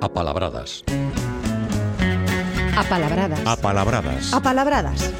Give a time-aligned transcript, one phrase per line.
[0.00, 0.84] Apalabradas.
[2.76, 3.40] Apalabradas.
[3.44, 4.32] Apalabradas.
[4.32, 5.12] Apalabradas.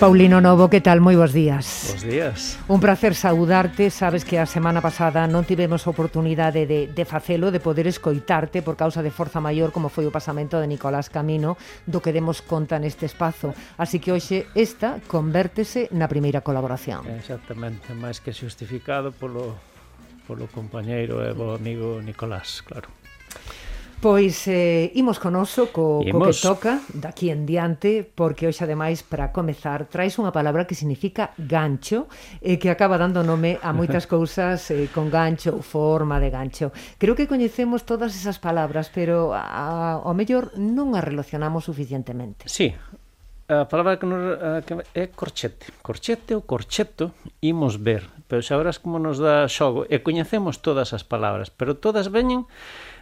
[0.00, 1.00] Paulino Novo, ¿qué tal?
[1.02, 1.73] Muy buenos días
[2.04, 2.60] días.
[2.68, 7.58] Un placer saudarte, sabes que a semana pasada non tivemos oportunidade de, de facelo, de
[7.58, 11.56] poder escoitarte por causa de forza maior como foi o pasamento de Nicolás Camino,
[11.88, 13.56] do que demos conta neste espazo.
[13.80, 17.08] Así que hoxe esta convértese na primeira colaboración.
[17.08, 19.56] Exactamente, máis que xustificado polo,
[20.28, 22.92] polo compañeiro e bo amigo Nicolás, claro.
[24.00, 29.00] Pois eh, imos con oso co, co que toca daqui en diante porque hoxe ademais
[29.00, 33.72] para comezar traes unha palabra que significa gancho e eh, que acaba dando nome a
[33.72, 36.74] moitas cousas eh, con gancho ou forma de gancho.
[37.00, 42.44] Creo que coñecemos todas esas palabras, pero a, ao mellor non as relacionamos suficientemente.
[42.44, 42.76] Sí,
[43.48, 45.68] a palabra que, nos, a, que é corchete.
[45.84, 47.12] Corchete ou corcheto
[47.44, 51.76] imos ver, pero xa verás como nos dá xogo e coñecemos todas as palabras, pero
[51.76, 52.48] todas veñen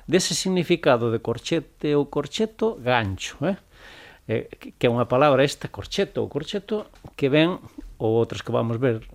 [0.06, 3.56] dese significado de corchete ou corcheto, gancho, eh?
[4.28, 4.46] eh,
[4.78, 7.58] que é unha palabra esta, corcheto ou corcheto, que ven,
[7.98, 9.06] ou outras que vamos ver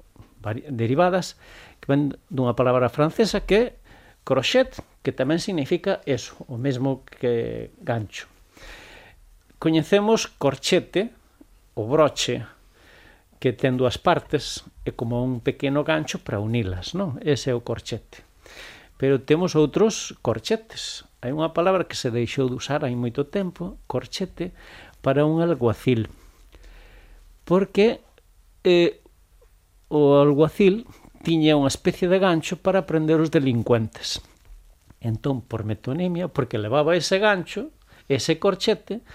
[0.72, 1.36] derivadas,
[1.80, 3.66] que ven dunha palabra francesa que é
[4.28, 8.28] crochet, que tamén significa eso, o mesmo que gancho.
[9.60, 11.16] Coñecemos corchete,
[11.80, 12.44] o broche,
[13.40, 17.16] que ten dúas partes, é como un pequeno gancho para unilas, non?
[17.24, 18.26] Ese é o corchete.
[18.98, 21.06] Pero temos outros corchetes.
[21.22, 24.54] Hai unha palabra que se deixou de usar hai moito tempo, corchete,
[25.06, 26.10] para un alguacil.
[27.46, 28.02] Porque
[28.66, 29.00] eh,
[29.88, 30.90] o alguacil
[31.22, 34.20] tiña unha especie de gancho para prender os delincuentes.
[35.00, 37.70] Entón, por metonimia, porque levaba ese gancho,
[38.10, 39.06] ese corchete,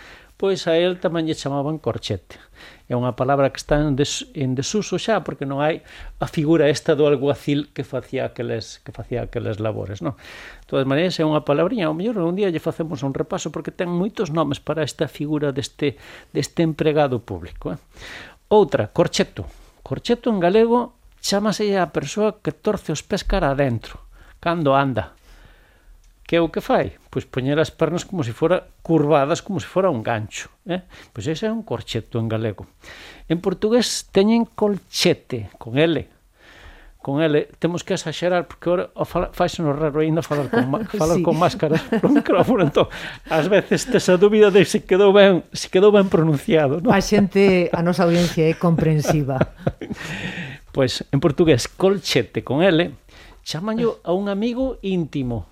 [0.42, 2.34] pois a el tamén lle chamaban corchete.
[2.90, 5.86] É unha palabra que está en, des, en desuso xa porque non hai
[6.18, 10.18] a figura esta do alguacil que facía aqueles que facía aqueles labores, non?
[10.18, 13.70] De todas maneiras é unha palabriña, ao mellor un día lle facemos un repaso porque
[13.70, 15.94] ten moitos nomes para esta figura deste
[16.34, 17.78] deste empregado público, eh?
[18.50, 19.46] Outra, corcheto.
[19.86, 24.02] Corcheto en galego chámase a persoa que torce os pés cara adentro,
[24.42, 25.14] cando anda
[26.32, 26.96] que é o que fai?
[27.12, 30.48] Pois poñer as pernas como se fora curvadas, como se fora un gancho.
[30.64, 30.80] Eh?
[31.12, 32.64] Pois ese é un corcheto en galego.
[33.28, 36.08] En portugués teñen colchete, con L.
[37.04, 37.36] Con L.
[37.60, 41.22] Temos que exagerar, porque ora faz no raro ainda falar con, falar sí.
[41.22, 42.64] con máscaras pro micrófono.
[42.72, 42.88] Entón,
[43.28, 46.80] ás veces tes a dúbida de se quedou ben, se quedou ben pronunciado.
[46.80, 46.96] No?
[46.96, 49.36] A xente, a nosa audiencia é comprensiva.
[50.72, 52.88] Pois, en portugués, colchete con L,
[53.44, 55.51] chamanllo a un amigo íntimo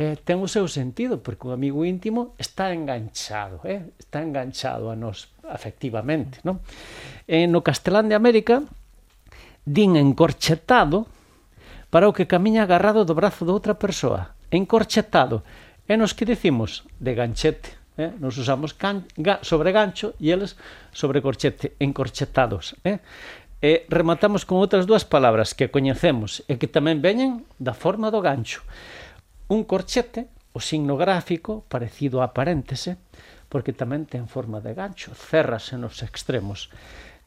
[0.00, 3.92] eh, ten o seu sentido, porque o amigo íntimo está enganchado, eh?
[4.00, 6.40] está enganchado a nos afectivamente.
[6.40, 6.64] Non?
[7.28, 8.64] Eh, no castelán de América,
[9.68, 11.04] din encorchetado
[11.92, 14.32] para o que camiña agarrado do brazo de outra persoa.
[14.48, 15.44] Encorchetado.
[15.84, 16.88] E nos que decimos?
[16.96, 17.76] De ganchete.
[18.00, 18.08] Eh?
[18.16, 20.56] Nos usamos can, ga, sobre gancho e eles
[20.96, 22.72] sobre corchete, encorchetados.
[22.88, 23.04] Eh?
[23.60, 28.24] E rematamos con outras dúas palabras que coñecemos e que tamén veñen da forma do
[28.24, 28.64] gancho.
[29.50, 33.02] Un corchete, o signo gráfico, parecido a paréntese,
[33.50, 36.70] porque tamén ten forma de gancho, cerrase nos extremos.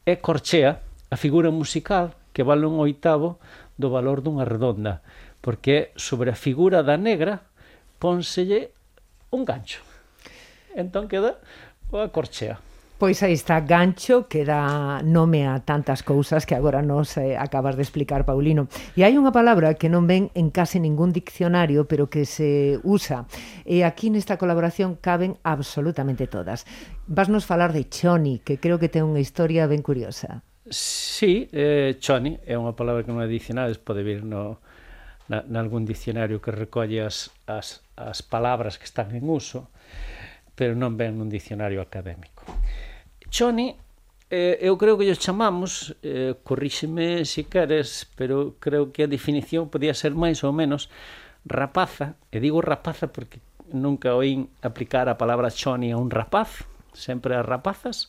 [0.08, 0.80] E corchea,
[1.12, 3.36] a figura musical que vale un oitavo
[3.76, 5.04] do valor dunha redonda,
[5.44, 7.44] porque sobre a figura da negra
[8.00, 8.72] pónselle
[9.28, 9.84] un gancho.
[10.72, 11.44] Entón queda
[11.92, 12.56] a corchea.
[13.04, 17.76] Pois aí está Gancho, que dá nome a tantas cousas que agora nos eh, acabas
[17.76, 18.64] de explicar, Paulino.
[18.96, 23.28] E hai unha palabra que non ven en case ningún diccionario, pero que se usa.
[23.68, 26.64] E aquí nesta colaboración caben absolutamente todas.
[27.04, 30.40] Vasnos falar de Choni, que creo que ten unha historia ben curiosa.
[30.64, 34.64] Sí, eh, Choni é unha palabra que non é dicionario, pode vir no,
[35.28, 39.68] na, na algún que recolle as, as, as palabras que están en uso,
[40.56, 42.48] pero non ven nun diccionario académico.
[43.34, 43.74] Choni,
[44.30, 49.10] eh, eu creo que lle chamamos, eh, corríxeme se si queres, pero creo que a
[49.10, 50.86] definición podía ser máis ou menos
[51.42, 53.42] rapaza, e digo rapaza porque
[53.74, 56.62] nunca oín aplicar a palabra choni a un rapaz,
[56.94, 58.06] sempre a rapazas,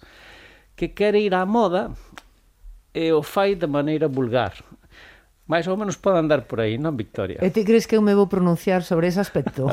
[0.78, 1.90] que quere ir á moda
[2.94, 4.62] e o fai de maneira vulgar.
[5.50, 7.42] Mais ou menos pode andar por aí, non, Victoria?
[7.42, 9.70] E ti crees que eu me vou pronunciar sobre ese aspecto?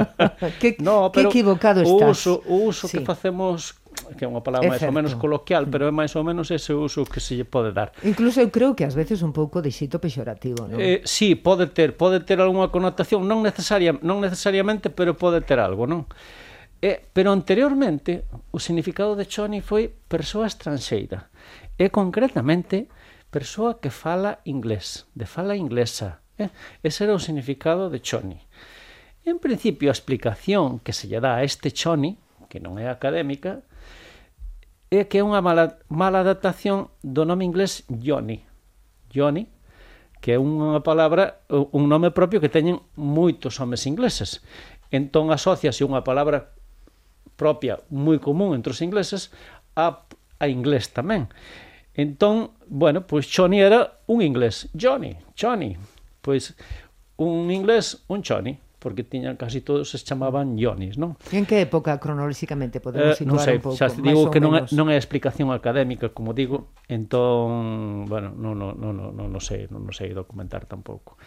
[0.60, 2.24] que, no, pero que equivocado estás.
[2.24, 3.00] O uso, o uso sí.
[3.00, 3.80] que facemos
[4.16, 5.70] que é unha palabra é máis ou menos coloquial, mm.
[5.70, 7.94] pero é máis ou menos ese uso que se lle pode dar.
[8.02, 10.78] Incluso eu creo que ás veces un pouco de xito pexorativo, non?
[10.78, 15.62] Eh, sí, pode ter, pode ter algunha connotación, non necesaria, non necesariamente, pero pode ter
[15.62, 16.08] algo, non?
[16.80, 21.28] Eh, pero anteriormente o significado de choni foi persoa estranxeira.
[21.76, 22.88] E concretamente
[23.30, 26.24] persoa que fala inglés, de fala inglesa.
[26.40, 26.48] Eh?
[26.82, 28.40] Ese era o significado de choni.
[29.24, 32.16] En principio, a explicación que se lle dá a este choni,
[32.48, 33.62] que non é académica,
[34.90, 38.42] é que é unha mala, mala adaptación do nome inglés Johnny.
[39.14, 39.46] Johnny,
[40.18, 44.42] que é unha palabra, un nome propio que teñen moitos homes ingleses.
[44.90, 46.50] Entón asociase unha palabra
[47.38, 49.30] propia moi común entre os ingleses
[49.78, 50.04] a,
[50.42, 51.30] a inglés tamén.
[51.94, 54.68] Entón, bueno, pois Johnny era un inglés.
[54.74, 55.78] Johnny, Johnny.
[56.20, 56.58] Pois
[57.16, 60.58] un inglés, un Johnny porque tiñan casi todos se chamaban mm.
[60.58, 61.20] ionis, non?
[61.30, 63.76] En que época cronolóxicamente podemos situar eh, non sei, un pouco?
[63.76, 68.74] Xa digo que non é, non é explicación académica, como digo, entón, bueno, non non
[68.80, 71.20] non non non, non sei, non, non sei documentar tampouco.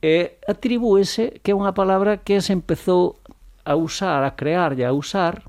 [0.00, 3.20] Eh, atribúese que é unha palabra que se empezou
[3.68, 5.44] a usar, a crear e a usar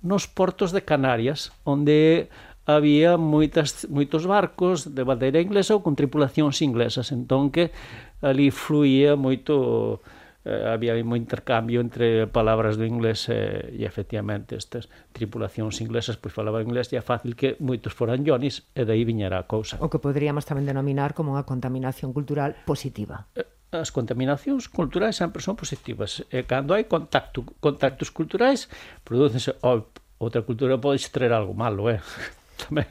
[0.00, 2.32] nos portos de Canarias, onde
[2.64, 7.74] había moitas, moitos barcos de bandeira inglesa ou con tripulacións inglesas, entón que
[8.22, 10.00] ali fluía moito
[10.44, 16.34] eh, había moi intercambio entre palabras do inglés e, e efectivamente estas tripulacións inglesas pois
[16.34, 19.78] falaban inglés e é fácil que moitos foran jonis e dai viñera a cousa.
[19.78, 23.30] O que poderíamos tamén denominar como unha contaminación cultural positiva.
[23.38, 26.26] Eh, as contaminacións culturais sempre son positivas.
[26.28, 28.68] E cando hai contacto, contactos culturais,
[29.06, 29.86] producense oh,
[30.18, 32.02] outra cultura pode traer algo malo, eh?
[32.62, 32.86] tamén,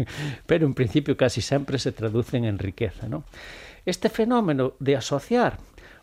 [0.47, 3.27] pero en principio casi sempre se traducen en riqueza, non?
[3.85, 5.57] Este fenómeno de asociar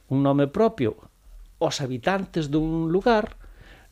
[0.08, 1.08] un nome propio
[1.58, 3.34] os habitantes dun lugar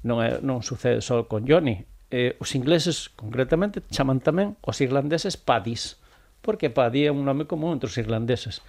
[0.07, 1.83] non, é, non sucede só con Johnny.
[2.11, 5.99] Eh, os ingleses concretamente chaman tamén os irlandeses paddies
[6.39, 8.63] porque paddy é un nome común entre os irlandeses.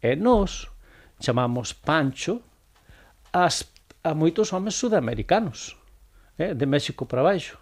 [0.00, 0.72] E nós
[1.20, 2.40] chamamos pancho
[3.36, 3.68] as,
[4.00, 5.76] a moitos homes sudamericanos
[6.40, 7.60] eh, de México para baixo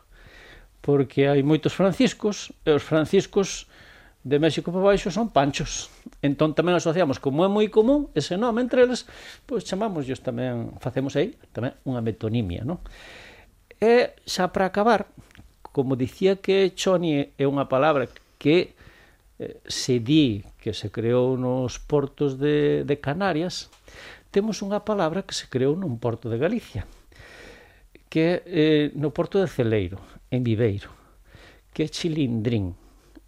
[0.80, 3.66] porque hai moitos franciscos e os franciscos
[4.24, 5.90] de México para baixo son panchos.
[6.20, 9.06] Entón tamén asociamos, como é moi común ese nome entre eles,
[9.46, 12.82] pois chamamos tamén, facemos aí tamén unha metonimia, non?
[13.78, 15.06] E xa para acabar,
[15.70, 18.10] como dicía que choni é unha palabra
[18.42, 18.74] que
[19.38, 23.70] eh, se di que se creou nos portos de, de Canarias,
[24.34, 26.90] temos unha palabra que se creou nun porto de Galicia,
[28.10, 30.02] que eh, no porto de Celeiro,
[30.34, 30.90] en Viveiro,
[31.70, 32.74] que é chilindrín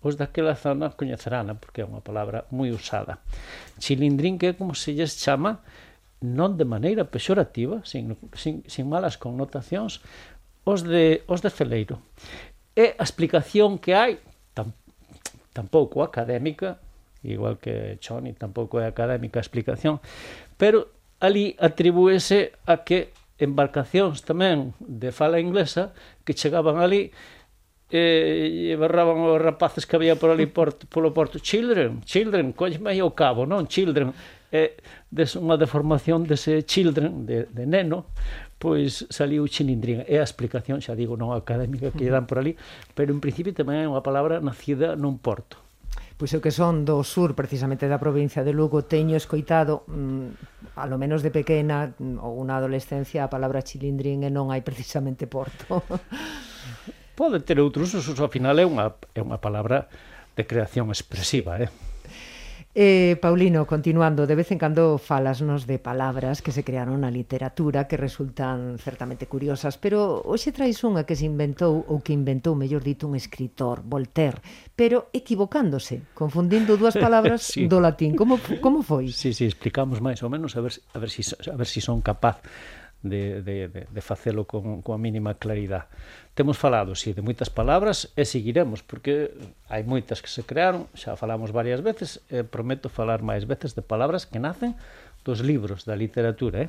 [0.01, 3.21] os daquela zona coñecerana, porque é unha palabra moi usada.
[3.77, 5.61] Chilindrín que é como se lles chama,
[6.21, 10.05] non de maneira pexorativa, sin, sin, sin malas connotacións,
[10.65, 12.01] os de, os de Celeiro.
[12.77, 14.21] E a explicación que hai,
[14.53, 14.73] tam,
[15.53, 16.81] tampouco académica,
[17.25, 20.01] igual que Choni tampouco é académica a explicación,
[20.57, 20.89] pero
[21.21, 27.13] ali atribúese a que embarcacións tamén de fala inglesa que chegaban ali
[27.91, 32.95] e, e barraban os rapaces que había por ali por, polo porto children, children, colleme
[32.95, 33.67] aí o cabo, non?
[33.67, 34.15] Children
[34.51, 34.79] e
[35.11, 38.11] des unha deformación dese children de, de neno
[38.59, 42.59] pois saliu chilindrín é a explicación, xa digo, non académica que lle dan por ali
[42.99, 45.71] pero en principio tamén é unha palabra nacida nun porto
[46.21, 50.85] Pois eu que son do sur, precisamente da provincia de Lugo, teño escoitado, mm, a
[50.85, 55.25] lo menos de pequena mm, ou unha adolescencia, a palabra chilindrín e non hai precisamente
[55.25, 55.81] porto.
[57.21, 59.93] pode ter outros usos, ao final é unha, é unha palabra
[60.33, 61.69] de creación expresiva, eh?
[62.73, 67.91] Eh, Paulino, continuando, de vez en cando falasnos de palabras que se crearon na literatura
[67.91, 72.81] que resultan certamente curiosas, pero hoxe trais unha que se inventou ou que inventou, mellor
[72.81, 74.41] dito, un escritor, Voltaire,
[74.73, 77.69] pero equivocándose, confundindo dúas palabras sí.
[77.69, 78.17] do latín.
[78.17, 79.13] Como como foi?
[79.13, 82.01] Sí, sí, explicamos máis ou menos a ver a ver si a ver si son
[82.01, 82.41] capaz
[83.03, 85.89] de, de, de, de facelo con, con a mínima claridade.
[86.35, 89.33] Temos falado, si, sí, de moitas palabras e seguiremos, porque
[89.73, 93.83] hai moitas que se crearon, xa falamos varias veces, e prometo falar máis veces de
[93.85, 94.77] palabras que nacen
[95.25, 96.69] dos libros, da literatura.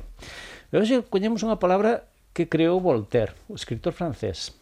[0.72, 4.56] E hoxe coñemos unha palabra que creou Voltaire, o escritor francés,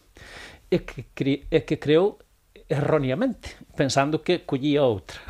[0.67, 2.19] e que, cre, e que creou
[2.67, 5.19] erróneamente, pensando que collía outra.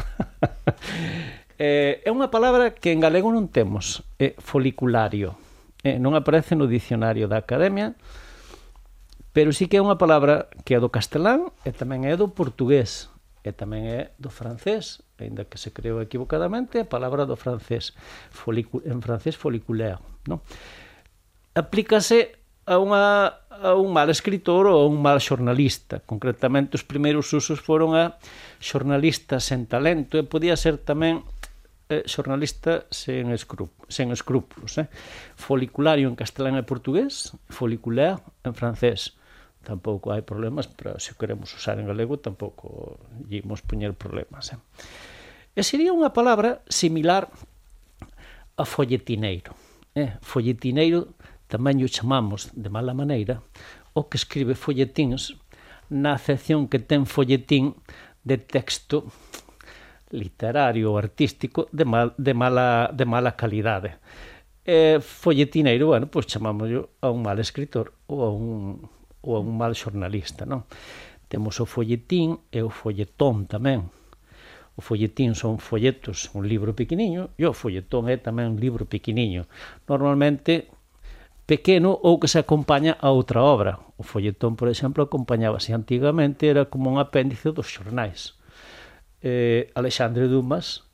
[1.62, 5.38] Eh, é unha palabra que en galego non temos, é foliculario
[5.84, 7.98] eh, non aparece no dicionario da Academia,
[9.34, 13.08] pero sí que é unha palabra que é do castelán e tamén é do portugués
[13.42, 17.98] e tamén é do francés, aínda que se creou equivocadamente, a palabra do francés,
[18.30, 19.98] folicu, en francés foliculaire,
[20.30, 20.44] non?
[21.58, 22.38] Aplícase
[22.70, 26.06] a, unha, a un mal escritor ou a un mal xornalista.
[26.06, 28.22] Concretamente, os primeiros usos foron a
[28.62, 31.26] xornalistas sen talento e podía ser tamén
[31.92, 34.80] eh, xornalista sen, escrup, sen escrúpulos.
[34.80, 34.88] Eh?
[35.36, 39.20] Foliculario en castelán e portugués, folicular en francés.
[39.62, 44.56] Tampouco hai problemas, pero se o queremos usar en galego tampouco lle imos poñer problemas.
[44.56, 44.60] Eh?
[45.54, 47.28] E sería unha palabra similar
[48.56, 49.52] a folletineiro.
[49.94, 50.16] Eh?
[50.24, 51.14] Folletineiro
[51.52, 53.44] tamén o chamamos de mala maneira
[53.92, 55.36] o que escribe folletins
[55.92, 57.76] na acepción que ten folletín
[58.24, 59.12] de texto
[60.12, 63.98] literario ou artístico de, mal, de, mala, de mala calidade.
[64.62, 66.70] E folletineiro, bueno, pois chamamos
[67.02, 68.78] a un mal escritor ou a un,
[69.26, 70.70] ou a un mal xornalista, non?
[71.26, 73.90] Temos o folletín e o folletón tamén.
[74.78, 79.50] O folletín son folletos, un libro pequeniño, e o folletón é tamén un libro pequeniño.
[79.90, 80.70] Normalmente
[81.50, 83.82] pequeno ou que se acompaña a outra obra.
[83.98, 88.41] O folletón, por exemplo, acompañábase antigamente, era como un apéndice dos xornais
[89.22, 90.86] eh, Alexandre Dumas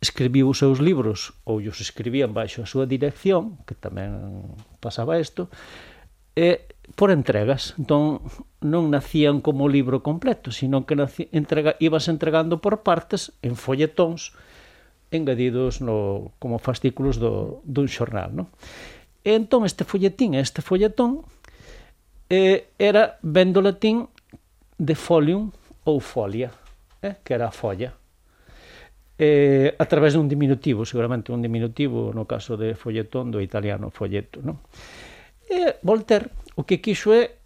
[0.00, 4.48] escribiu os seus libros ou os escribían baixo a súa dirección, que tamén
[4.80, 5.52] pasaba isto,
[6.32, 7.76] e por entregas.
[7.76, 8.24] Entón,
[8.64, 14.32] non nacían como libro completo, sino que nací, entrega, ibas entregando por partes en folletóns
[15.10, 18.32] engadidos no, como fascículos do, dun xornal.
[18.32, 18.48] Non?
[19.20, 21.28] E entón este folletín este folletón
[22.32, 24.08] eh, era vendo latín
[24.80, 25.52] de folium
[25.84, 26.56] ou folia
[27.02, 27.96] eh, que era a folla.
[29.20, 34.40] Eh, a través dun diminutivo, seguramente un diminutivo no caso de folletón do italiano folleto.
[34.40, 34.64] Non?
[35.44, 37.36] E Voltaire o que quixo é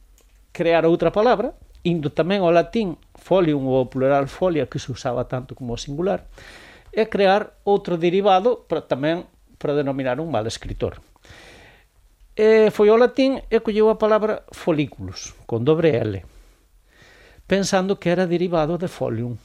[0.55, 5.59] crear outra palabra, indo tamén ao latín folium ou plural folia, que se usaba tanto
[5.59, 6.31] como singular,
[6.95, 9.27] e crear outro derivado para tamén
[9.59, 11.03] para denominar un mal escritor.
[12.39, 16.34] E foi ao latín e colleu a palabra folículos, con dobre L
[17.47, 19.37] pensando que era derivado de Folium.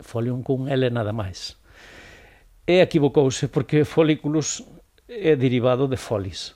[0.00, 1.56] Folium cun L nada máis.
[2.66, 4.64] E equivocouse porque folículos
[5.08, 6.54] é derivado de folis.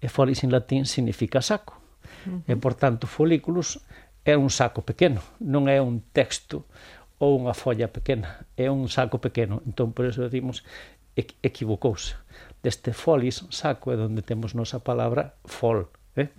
[0.00, 1.78] E folis en latín significa saco.
[2.26, 2.50] Uh -huh.
[2.50, 3.82] E, por tanto, folículos
[4.24, 6.68] é un saco pequeno, non é un texto
[7.18, 9.60] ou unha folla pequena, é un saco pequeno.
[9.66, 10.64] Entón, por eso decimos
[11.16, 12.16] equivocouse.
[12.62, 15.88] Deste folis, saco, é onde temos nosa palabra fol.
[16.16, 16.32] Eh?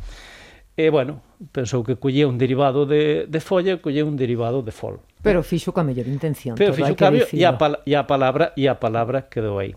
[0.80, 1.20] E, bueno,
[1.52, 5.04] pensou que collía un derivado de, de folla e collía un derivado de fol.
[5.20, 6.56] Pero fixo ca mellor intención.
[6.56, 9.76] Pero fixo ca mellor, e, a pal, e a palabra, e a palabra quedou aí.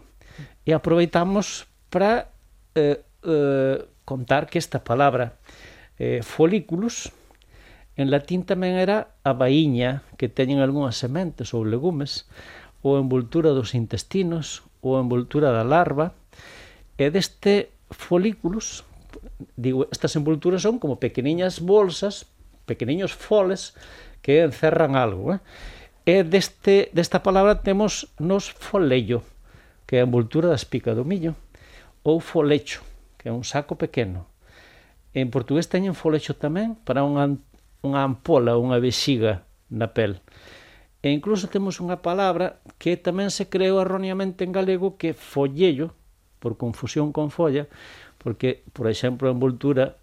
[0.62, 2.30] E aproveitamos para
[2.78, 5.36] eh, eh, contar que esta palabra
[5.98, 7.10] eh, folículos
[7.96, 12.26] en latín tamén era a vaíña que teñen algunhas sementes ou legumes
[12.82, 16.14] ou a envoltura dos intestinos ou a envoltura da larva
[16.98, 18.82] e deste folículos
[19.56, 22.26] digo, estas envolturas son como pequeniñas bolsas,
[22.66, 23.74] pequeniños foles
[24.22, 25.40] que encerran algo, eh?
[26.04, 29.24] E deste, desta palabra temos nos folello,
[29.88, 31.32] que é a envoltura da espica do millo,
[32.04, 32.84] ou folecho,
[33.16, 34.28] que é un saco pequeno.
[35.16, 37.40] En portugués teñen folecho tamén para unha,
[37.80, 40.20] unha ampola, unha vexiga na pel.
[41.00, 45.96] E incluso temos unha palabra que tamén se creou erróneamente en galego que é follello,
[46.36, 47.68] por confusión con folla,
[48.24, 50.00] porque, por exemplo, a envoltura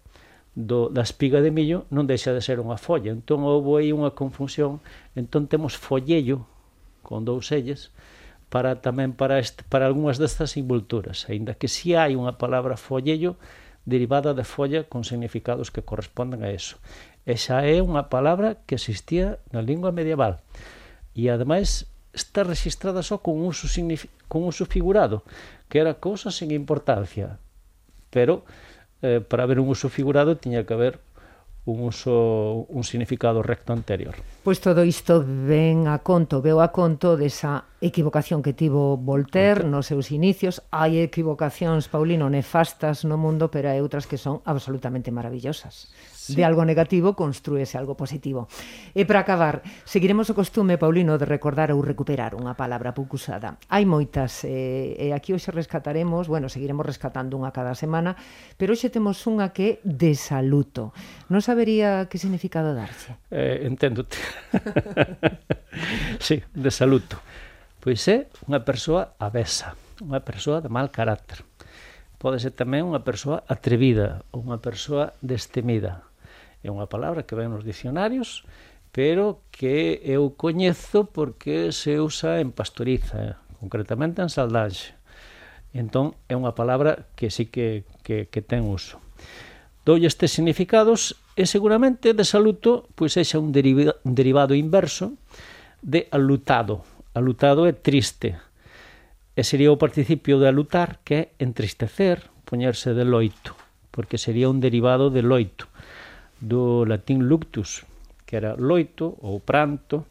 [0.54, 3.10] do, da espiga de millo non deixa de ser unha folla.
[3.10, 4.78] Entón houve aí unha confusión.
[5.18, 6.46] Entón temos follello
[7.02, 7.90] con dous elles
[8.46, 13.40] para tamén para este, para algunhas destas envolturas, aínda que si hai unha palabra follello
[13.88, 16.78] derivada de folla con significados que corresponden a eso.
[17.26, 20.38] Esa é unha palabra que existía na lingua medieval
[21.18, 23.66] e ademais está registrada só con uso,
[24.28, 25.24] con uso figurado,
[25.72, 27.40] que era cousa sen importancia
[28.12, 28.44] pero
[29.00, 31.00] eh, para haber un uso figurado tiña que haber
[31.64, 34.14] un uso un significado recto anterior.
[34.44, 39.90] Pois todo isto ven a conto, veo a conto desa equivocación que tivo Voltaire nos
[39.90, 40.62] seus inicios.
[40.70, 45.90] Hai equivocacións, Paulino, nefastas no mundo, pero hai outras que son absolutamente maravillosas.
[46.14, 46.38] Sí.
[46.38, 48.46] De algo negativo construíse algo positivo.
[48.94, 53.58] E para acabar, seguiremos o costume, Paulino, de recordar ou recuperar unha palabra pouco usada.
[53.66, 58.14] Hai moitas, eh, e aquí hoxe rescataremos, bueno, seguiremos rescatando unha cada semana,
[58.54, 60.94] pero hoxe temos unha que de saluto.
[61.26, 63.18] Non sabería que significado darse.
[63.34, 64.14] Eh, enténdote.
[66.22, 67.18] sí, desaluto.
[67.82, 71.42] Pois é unha persoa avesa, unha persoa de mal carácter.
[72.22, 76.06] Pode ser tamén unha persoa atrevida ou unha persoa destemida.
[76.62, 78.46] É unha palabra que ven nos dicionarios,
[78.94, 84.94] pero que eu coñezo porque se usa en pastoriza, concretamente en saldaxe.
[85.74, 89.02] Entón, é unha palabra que sí que, que, que ten uso.
[89.82, 95.18] Doulle estes significados e seguramente de saluto pois eixa un, deriva, un derivado inverso
[95.82, 98.36] de alutado, Alutado é triste.
[99.36, 103.56] E sería o participio de alutar que é entristecer, poñerse de loito,
[103.92, 105.68] porque sería un derivado de loito,
[106.40, 107.84] do latín luctus,
[108.24, 110.04] que era loito ou pranto,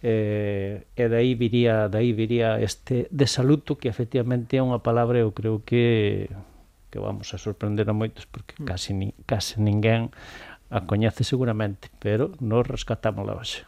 [0.00, 5.64] eh, e dai viría, dai viría este desaluto que efectivamente é unha palabra eu creo
[5.64, 6.30] que
[6.88, 8.64] que vamos a sorprender a moitos porque mm.
[8.64, 10.08] casi, ni, casi ninguén
[10.68, 13.64] a coñece seguramente, pero nos rescatámosla hoxe.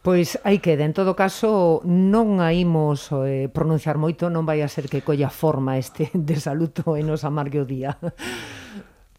[0.00, 4.72] Pois hai queda, en todo caso non a imos eh, pronunciar moito, non vai a
[4.72, 8.00] ser que colla forma este desaluto e nos amargue o día.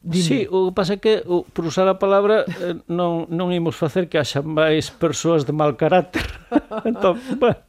[0.01, 0.25] Dime.
[0.25, 3.77] Sí, o que pasa é que o, por usar a palabra eh, non, non imos
[3.77, 6.25] facer que haxa máis persoas de mal carácter.
[6.89, 7.61] entón, bueno,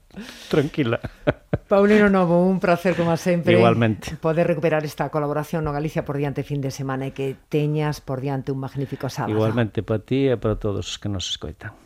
[0.48, 0.96] tranquila.
[1.68, 3.52] Paulino Novo, un placer como sempre.
[3.52, 4.16] Igualmente.
[4.16, 8.24] Poder recuperar esta colaboración no Galicia por diante fin de semana e que teñas por
[8.24, 9.36] diante un magnífico sábado.
[9.36, 11.82] Igualmente para ti e para todos os que nos escoitan.